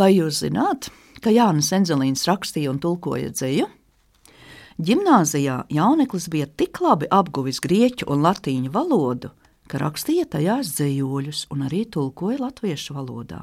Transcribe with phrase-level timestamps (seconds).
[0.00, 0.86] Vai jūs zināt,
[1.20, 3.66] ka Jānis Enzelīns rakstīja un tulkoja dzēju?
[4.80, 9.28] Gimnāzijā jauneklis bija tik labi apguvis grieķu un latīņu valodu,
[9.68, 13.42] ka rakstīja tajās dzējoļus un arī tulkoja latviešu valodā.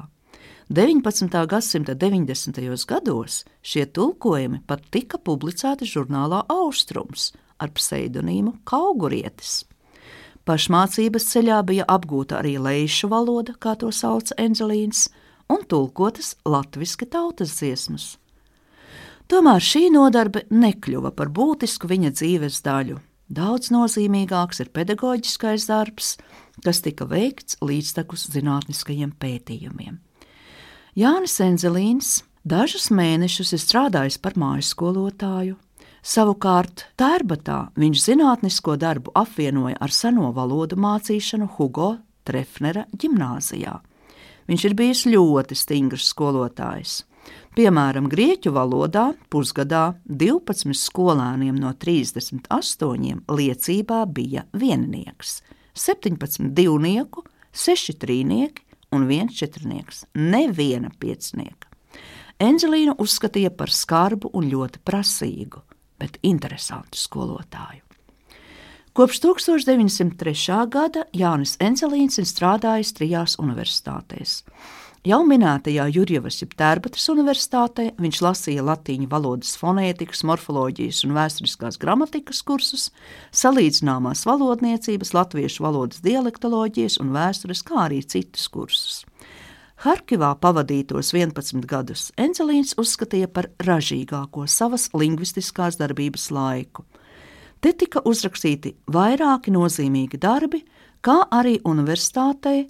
[0.74, 1.36] 19.
[1.52, 2.58] gadsimta 90.
[2.90, 7.30] gados šie tulkojumi pat tika publicēti žurnālā Austrums
[7.62, 9.62] ar pseidonīmu Kaugurietis.
[10.48, 15.06] Pašmācības ceļā bija apgūta arī leišu valoda, kā to sauca Enzelīns,
[15.48, 18.16] un tulkotas latviešu tautas dziesmas.
[19.28, 22.96] Tomēr šī nodarbe nekļuva par būtisku viņa dzīves daļu.
[23.28, 26.14] Daudz nozīmīgāks ir pedagoģiskais darbs,
[26.64, 29.98] kas tika veikts līdztekus zinātniskajiem pētījumiem.
[30.96, 35.58] Jānis Enzelīns dažus mēnešus ir strādājis par mājas skolotāju.
[36.00, 43.76] Savukārt Tērbatā viņš zinātnisko darbu apvienoja ar seno valodu mācīšanu Hugo Trefnera ģimnāzijā.
[44.48, 47.02] Viņš ir bijis ļoti stingrs skolotājs.
[47.58, 55.40] Piemēram, grieķu valodā pusgadā 12 skolēniem no 38 liecībā bija viennieks,
[55.74, 58.64] 17 divnieku, 6 trīnieki
[58.96, 61.68] un 1 četrnieks, neviena piecnieka.
[62.38, 65.64] Enzelīnu uzskatīja par skarbu un ļoti prasīgu,
[65.98, 67.87] bet interesantu skolotāju.
[68.92, 70.34] Kopš 1903.
[70.68, 74.40] gada Jānis Enzelīns ir strādājis trijās universitātēs.
[75.06, 82.42] Jau minētajā Jurjevas jeb Tērbatas universitātē viņš lasīja latīņu valodas fonētikas, morfoloģijas un vēsturiskās gramatikas
[82.42, 82.88] kursus,
[83.30, 89.02] salīdzināmās valodniecības, latviešu valodas dialektoloģijas un vēstures, kā arī citus kursus.
[89.84, 96.88] Harkivā pavadītos 11 gadus Enzelīns uzskatīja par ražīgāko savas lingvistiskās darbības laiku–
[97.60, 100.62] Te tika uzrakstīti vairāki nozīmīgi darbi,
[101.02, 102.68] kā arī universitātei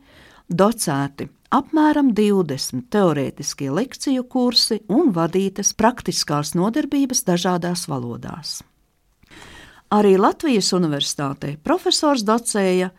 [0.49, 8.59] docēti apmēram 20 teorētiskie lekciju kursi un vadītas praktiskās nodarbības dažādās valodās.
[9.93, 12.91] Arī Latvijas universitātē profesors docēja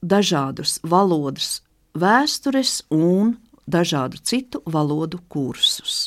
[0.00, 1.60] dažādus valodas,
[1.92, 3.34] vēstures un
[3.68, 6.06] dažādu citu valodu kursus.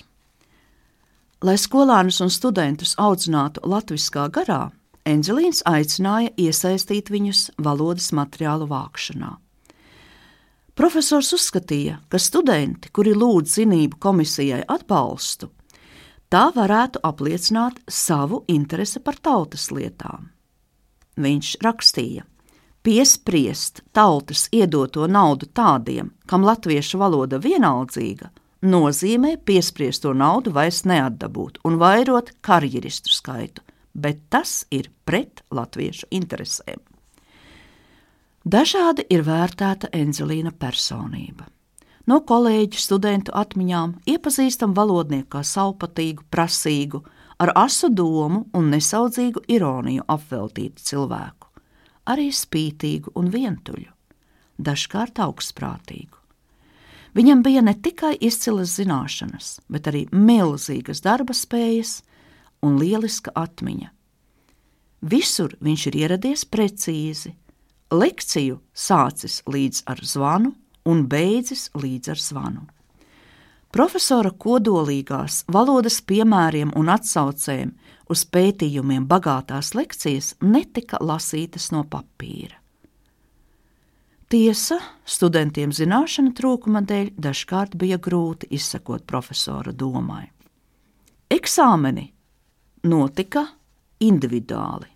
[1.46, 4.72] Lai skolēnus un studentus audzinātu latviskā garā,
[5.08, 9.38] Enzelīns aicināja iesaistīt viņus valodas materiālu vākšanā.
[10.80, 15.50] Profesors uzskatīja, ka studenti, kuri lūdz zinību komisijai atbalstu,
[16.32, 20.30] tā varētu apliecināt savu interesi par tautas lietām.
[21.20, 22.24] Viņš rakstīja:
[22.80, 28.30] Piespriest tautas iedoto naudu tādiem, kam latviešu valoda vienaldzīga,
[28.64, 33.62] nozīmē piespriest to naudu vairs neatdabūt un vairot karjeristu skaitu,
[33.94, 36.82] bet tas ir pret latviešu interesēm.
[38.46, 41.50] Dažādi ir vērtēta Enzelīna personība.
[42.08, 47.04] No kolēģu studentu atmiņām iepazīstam valodnieku kā saupatīgu, prasīgu,
[47.40, 51.52] ar asu domu un nesaudzīgu ironiju apveltītu cilvēku,
[52.10, 53.92] arī spītīgu un vientuļu,
[54.58, 56.18] dažkārt augstprātīgu.
[57.14, 62.00] Viņam bija ne tikai izcilas zināšanas, bet arī milzīgas darba spējas,
[62.66, 63.92] un lieliska atmiņa.
[65.02, 67.31] Visur viņš ir ieradies precīzi,
[67.92, 70.52] lekciju sācis līdz ar zvanu
[70.90, 72.66] un beidzis līdz ar zvanu.
[73.70, 77.75] Profesora kodolīgās valodas piemēriem un atsaucēm
[78.09, 82.58] uz pētījumiem bagātās lekcijas netika lasītas no papīra.
[84.30, 84.78] Tiesa,
[85.09, 90.28] studentiem zināšanu trūkuma dēļ dažkārt bija grūti izsekot profesora domai.
[91.34, 92.12] Eksāmeni
[92.84, 93.45] notika
[94.00, 94.88] individuāli.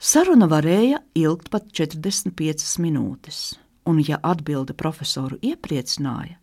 [0.00, 3.40] Saruna varēja ilgt pat 45 minūtes,
[3.84, 6.38] un, ja atbilde profesoru iepriecināja,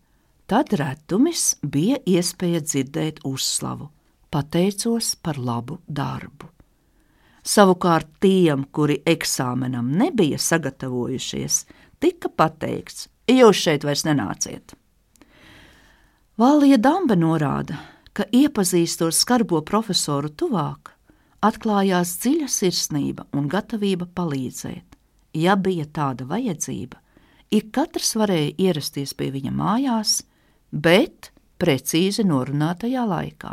[0.46, 3.90] tad retumis bija iespēja dzirdēt uzslavu,
[4.30, 6.52] pateicos par labu darbu.
[7.48, 11.62] Savukārt tiem, kuri eksāmenam nebija sagatavojušies,
[11.98, 14.74] tika pateikts, jūs šeit vairs nenāciet.
[16.38, 17.78] Valija Dambe norāda,
[18.18, 20.90] ka iepazīstot skarbo profesoru tuvāk,
[21.46, 24.96] atklājās dziļa sirsnība un gatavība palīdzēt.
[25.38, 26.98] Ja bija tāda vajadzība,
[27.54, 30.16] ik katrs varēja ierasties pie viņa mājās,
[30.72, 31.30] bet
[31.62, 33.52] precīzi norunātajā laikā.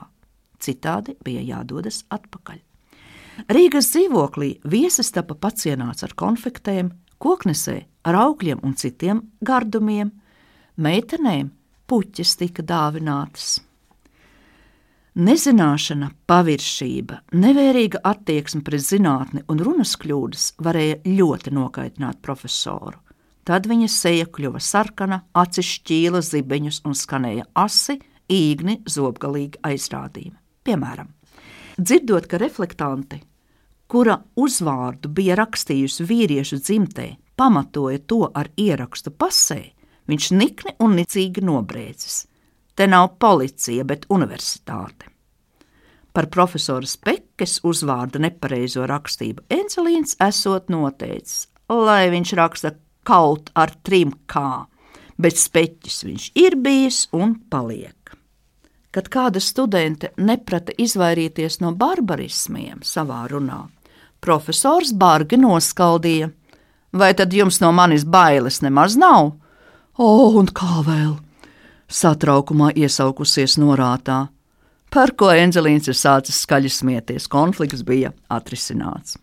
[0.57, 2.57] Citādi bija jādodas atpakaļ.
[3.51, 6.89] Rīgas dzīvoklī viesis tapa pacienāts ar konfektēm,
[7.21, 7.77] koknesē
[8.07, 10.09] ar augļiem un citiem gardumiem,
[10.81, 11.53] meitenēm
[11.85, 13.59] puķis tika dāvinātas.
[15.15, 22.99] Nezināšana, paviršība, nevērīga attieksme pret zinātni un runas kļūdas varēja ļoti nokaitināt profesoru.
[23.47, 27.95] Tad viņa seja kļuva sarkana, acis šķīla zibeņus un skanēja asi,
[28.27, 30.35] īgni, zobgalīgi aizrādījumi.
[30.67, 31.07] Piemēram,
[31.79, 33.21] dzirdot, ka reflektanti,
[33.87, 39.61] kura uzvārdu bija rakstījusi vīriešu dzimtē, pamatoja to ar ierakstu pasē,
[40.11, 42.25] viņš nikni un nicīgi nobrēdzis.
[42.75, 45.07] Te nav policija, bet universitāte.
[46.15, 52.71] Par profesora Spekes uzvārda nepareizo rakstību Encelīns esot noteicis, lai viņš raksta
[53.07, 54.65] kaut ar trim kā,
[55.19, 58.15] bet speķis viņš ir bijis un paliek.
[58.95, 63.65] Kad kāda studente neprata izvairīties no barbarismiem savā runā,
[64.23, 66.31] profesors bargi noskaldīja:
[66.95, 69.33] Vai tad jums no manis bailes nemaz nav?
[69.99, 70.07] O,
[70.39, 71.24] un kā vēl?
[71.85, 74.27] Satraukumā iesaukusies norātā,
[74.89, 77.27] par ko Enzelīns ir sācis skaļi smieties.
[77.31, 79.19] Konflikts bija atrisināts.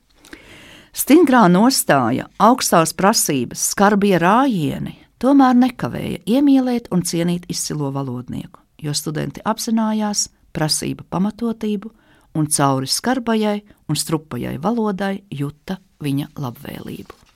[0.93, 9.41] Stingrā nostāja, augstās prasības, skarbie rājieni tomēr nekavēja iemīlēt un cienīt izcilo valodnieku, jo studenti
[9.47, 11.93] apzinājās prasību pamatotību
[12.37, 17.32] un cauri skarbajai un strupajai valodai juta viņa labvēlību.